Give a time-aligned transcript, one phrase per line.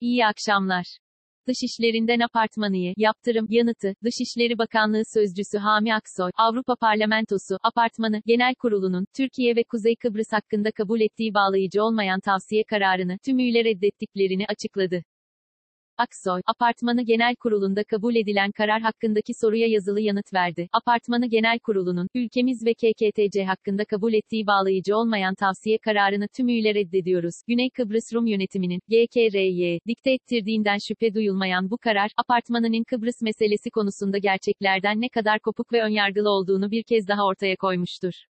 [0.00, 0.84] İyi akşamlar.
[1.48, 9.56] Dışişlerinden apartmanıyı, yaptırım, yanıtı, Dışişleri Bakanlığı Sözcüsü Hami Aksoy, Avrupa Parlamentosu, Apartmanı, Genel Kurulu'nun, Türkiye
[9.56, 15.02] ve Kuzey Kıbrıs hakkında kabul ettiği bağlayıcı olmayan tavsiye kararını, tümüyle reddettiklerini açıkladı.
[16.00, 20.68] Aksoy, Apartmanı Genel Kurulu'nda kabul edilen karar hakkındaki soruya yazılı yanıt verdi.
[20.72, 27.34] Apartmanı Genel Kurulu'nun, ülkemiz ve KKTC hakkında kabul ettiği bağlayıcı olmayan tavsiye kararını tümüyle reddediyoruz.
[27.48, 34.18] Güney Kıbrıs Rum yönetiminin, GKRY, dikte ettirdiğinden şüphe duyulmayan bu karar, apartmanının Kıbrıs meselesi konusunda
[34.18, 38.29] gerçeklerden ne kadar kopuk ve önyargılı olduğunu bir kez daha ortaya koymuştur.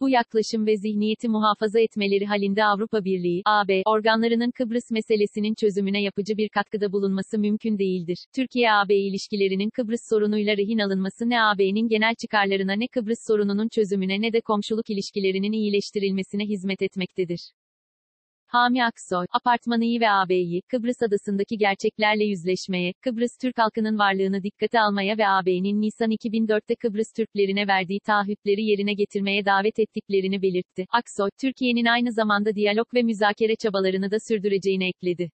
[0.00, 6.36] Bu yaklaşım ve zihniyeti muhafaza etmeleri halinde Avrupa Birliği, AB, organlarının Kıbrıs meselesinin çözümüne yapıcı
[6.36, 8.18] bir katkıda bulunması mümkün değildir.
[8.34, 14.32] Türkiye-AB ilişkilerinin Kıbrıs sorunuyla rehin alınması ne AB'nin genel çıkarlarına ne Kıbrıs sorununun çözümüne ne
[14.32, 17.40] de komşuluk ilişkilerinin iyileştirilmesine hizmet etmektedir.
[18.56, 25.18] Hami Aksoy, apartmanıyı ve AB'yi, Kıbrıs adasındaki gerçeklerle yüzleşmeye, Kıbrıs Türk halkının varlığını dikkate almaya
[25.18, 30.86] ve AB'nin Nisan 2004'te Kıbrıs Türklerine verdiği taahhütleri yerine getirmeye davet ettiklerini belirtti.
[30.90, 35.30] Aksoy, Türkiye'nin aynı zamanda diyalog ve müzakere çabalarını da sürdüreceğini ekledi.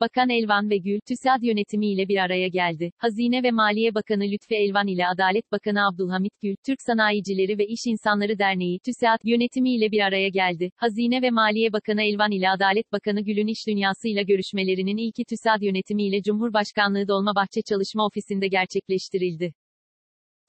[0.00, 2.92] Bakan Elvan ve Gül, TÜSAD yönetimiyle bir araya geldi.
[2.98, 7.80] Hazine ve Maliye Bakanı Lütfi Elvan ile Adalet Bakanı Abdülhamit Gül, Türk Sanayicileri ve İş
[7.86, 10.70] İnsanları Derneği, TÜSAD yönetimiyle bir araya geldi.
[10.76, 16.22] Hazine ve Maliye Bakanı Elvan ile Adalet Bakanı Gül'ün iş dünyasıyla görüşmelerinin ilki TÜSAD yönetimiyle
[16.22, 19.52] Cumhurbaşkanlığı Dolmabahçe Çalışma Ofisi'nde gerçekleştirildi.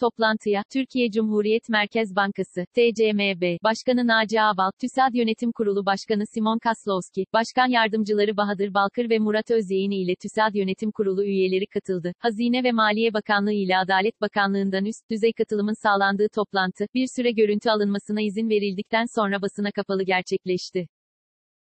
[0.02, 7.26] Toplantıya, Türkiye Cumhuriyet Merkez Bankası, TCMB, Başkanı Naci Ağbal, TÜSAD Yönetim Kurulu Başkanı Simon Kaslowski,
[7.34, 12.14] Başkan Yardımcıları Bahadır Balkır ve Murat Özyeni ile TÜSAD Yönetim Kurulu üyeleri katıldı.
[12.20, 17.70] Hazine ve Maliye Bakanlığı ile Adalet Bakanlığı'ndan üst düzey katılımın sağlandığı toplantı, bir süre görüntü
[17.70, 20.88] alınmasına izin verildikten sonra basına kapalı gerçekleşti.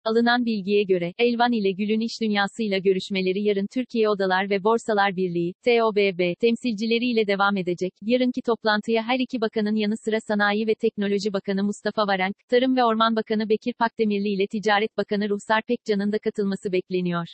[0.05, 5.53] Alınan bilgiye göre, Elvan ile Gül'ün iş dünyasıyla görüşmeleri yarın Türkiye Odalar ve Borsalar Birliği,
[5.65, 7.93] TOBB, temsilcileriyle devam edecek.
[8.01, 12.83] Yarınki toplantıya her iki bakanın yanı sıra Sanayi ve Teknoloji Bakanı Mustafa Varank, Tarım ve
[12.83, 17.27] Orman Bakanı Bekir Pakdemirli ile Ticaret Bakanı Ruhsar Pekcan'ın da katılması bekleniyor.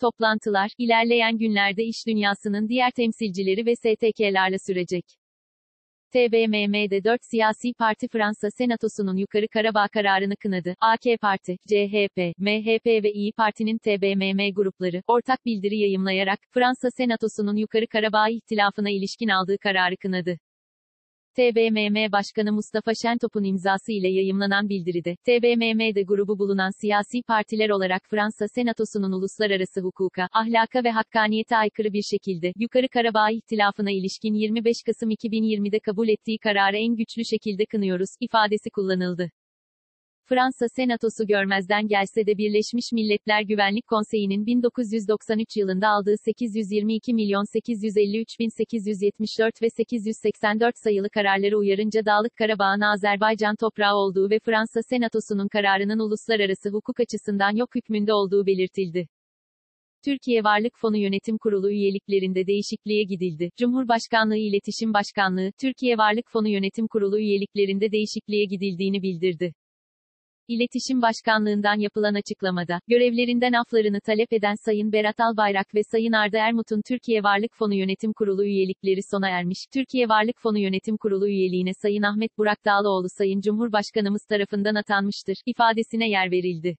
[0.00, 5.19] Toplantılar, ilerleyen günlerde iş dünyasının diğer temsilcileri ve STK'larla sürecek.
[6.10, 10.74] TBMM'de 4 siyasi parti Fransa Senatosu'nun Yukarı Karabağ kararını kınadı.
[10.80, 17.86] AK Parti, CHP, MHP ve İyi Parti'nin TBMM grupları, ortak bildiri yayımlayarak, Fransa Senatosu'nun Yukarı
[17.86, 20.38] Karabağ ihtilafına ilişkin aldığı kararı kınadı.
[21.36, 28.46] TBMM Başkanı Mustafa Şentop'un imzası ile yayımlanan bildiride, TBMM'de grubu bulunan siyasi partiler olarak Fransa
[28.54, 35.10] Senatosu'nun uluslararası hukuka, ahlaka ve hakkaniyete aykırı bir şekilde, Yukarı Karabağ ihtilafına ilişkin 25 Kasım
[35.10, 39.30] 2020'de kabul ettiği kararı en güçlü şekilde kınıyoruz, ifadesi kullanıldı.
[40.32, 48.40] Fransa Senatosu görmezden gelse de Birleşmiş Milletler Güvenlik Konseyi'nin 1993 yılında aldığı 822 milyon 853
[48.40, 55.48] bin 874 ve 884 sayılı kararları uyarınca Dağlık Karabağ'ın Azerbaycan toprağı olduğu ve Fransa Senatosu'nun
[55.48, 59.08] kararının uluslararası hukuk açısından yok hükmünde olduğu belirtildi.
[60.04, 63.50] Türkiye Varlık Fonu Yönetim Kurulu üyeliklerinde değişikliğe gidildi.
[63.56, 69.52] Cumhurbaşkanlığı İletişim Başkanlığı, Türkiye Varlık Fonu Yönetim Kurulu üyeliklerinde değişikliğe gidildiğini bildirdi.
[70.50, 76.82] İletişim Başkanlığından yapılan açıklamada, görevlerinden aflarını talep eden Sayın Berat Albayrak ve Sayın Arda Ermut'un
[76.88, 79.58] Türkiye Varlık Fonu Yönetim Kurulu üyelikleri sona ermiş.
[79.74, 86.08] Türkiye Varlık Fonu Yönetim Kurulu üyeliğine Sayın Ahmet Burak Dağlıoğlu Sayın Cumhurbaşkanımız tarafından atanmıştır, ifadesine
[86.08, 86.76] yer verildi.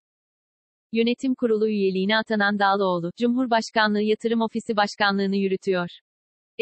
[0.91, 5.89] Yönetim Kurulu üyeliğine atanan Dağlıoğlu, Cumhurbaşkanlığı Yatırım Ofisi Başkanlığını yürütüyor.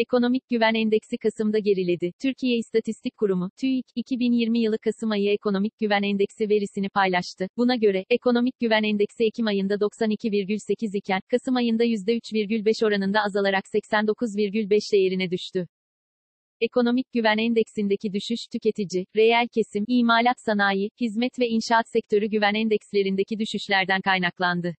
[0.00, 2.12] Ekonomik Güven Endeksi Kasım'da geriledi.
[2.22, 7.48] Türkiye İstatistik Kurumu, TÜİK, 2020 yılı Kasım ayı Ekonomik Güven Endeksi verisini paylaştı.
[7.56, 14.92] Buna göre, Ekonomik Güven Endeksi Ekim ayında 92,8 iken, Kasım ayında %3,5 oranında azalarak 89,5
[14.92, 15.66] değerine düştü.
[16.60, 23.38] Ekonomik Güven Endeksindeki düşüş tüketici, reel kesim, imalat sanayi, hizmet ve inşaat sektörü güven endekslerindeki
[23.38, 24.74] düşüşlerden kaynaklandı.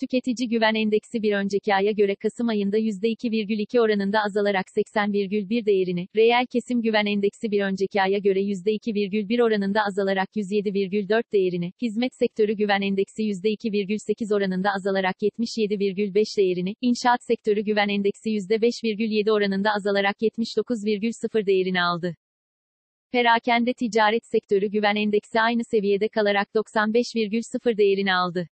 [0.00, 6.46] Tüketici Güven Endeksi bir önceki aya göre Kasım ayında %2,2 oranında azalarak 80,1 değerini, reel
[6.52, 12.82] kesim Güven Endeksi bir önceki aya göre %2,1 oranında azalarak 107,4 değerini, hizmet sektörü Güven
[12.82, 21.82] Endeksi %2,8 oranında azalarak 77,5 değerini, inşaat sektörü Güven Endeksi %5,7 oranında azalarak 79,0 değerini
[21.82, 22.14] aldı.
[23.12, 28.48] Perakende ticaret sektörü güven endeksi aynı seviyede kalarak 95,0 değerini aldı.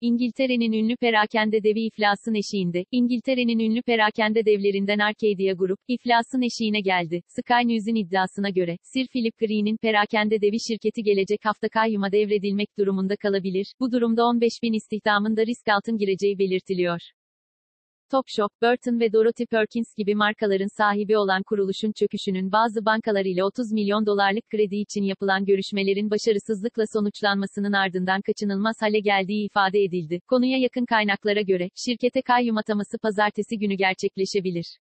[0.00, 7.22] İngiltere'nin ünlü perakende devi iflasın eşiğinde, İngiltere'nin ünlü perakende devlerinden Arcadia Group, iflasın eşiğine geldi.
[7.28, 13.16] Sky News'in iddiasına göre, Sir Philip Green'in perakende devi şirketi gelecek hafta kayyuma devredilmek durumunda
[13.16, 13.66] kalabilir.
[13.80, 17.00] Bu durumda 15 bin istihdamın da risk altın gireceği belirtiliyor.
[18.10, 23.72] Topshop, Burton ve Dorothy Perkins gibi markaların sahibi olan kuruluşun çöküşünün bazı bankalar ile 30
[23.72, 30.20] milyon dolarlık kredi için yapılan görüşmelerin başarısızlıkla sonuçlanmasının ardından kaçınılmaz hale geldiği ifade edildi.
[30.28, 34.78] Konuya yakın kaynaklara göre, şirkete kayyum ataması pazartesi günü gerçekleşebilir.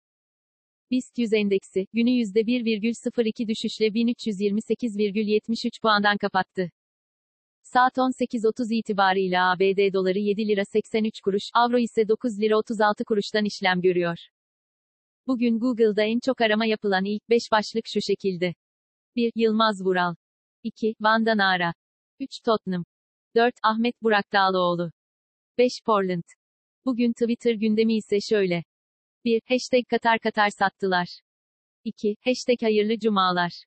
[0.90, 6.70] BIST 100 endeksi, günü %1,02 düşüşle 1328,73 puandan kapattı.
[7.62, 13.44] Saat 18.30 itibarıyla ABD doları 7 lira 83 kuruş, avro ise 9 lira 36 kuruştan
[13.44, 14.18] işlem görüyor.
[15.26, 18.54] Bugün Google'da en çok arama yapılan ilk 5 başlık şu şekilde.
[19.16, 19.32] 1.
[19.34, 20.14] Yılmaz Vural.
[20.62, 20.94] 2.
[21.00, 21.74] Vanda Nara.
[22.20, 22.40] 3.
[22.44, 22.84] Tottenham.
[23.34, 23.54] 4.
[23.62, 24.90] Ahmet Burak Dağlıoğlu.
[25.58, 25.72] 5.
[25.86, 26.24] Portland.
[26.84, 28.64] Bugün Twitter gündemi ise şöyle.
[29.24, 29.40] 1.
[29.48, 31.20] Hashtag Katar Katar sattılar.
[31.84, 32.16] 2.
[32.24, 33.64] Hashtag hayırlı cumalar.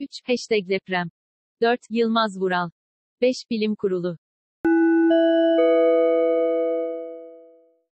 [0.00, 0.10] 3.
[0.26, 1.10] Hashtag deprem.
[1.60, 1.80] 4.
[1.90, 2.70] Yılmaz Vural.
[3.22, 3.50] 5.
[3.50, 4.18] Bilim Kurulu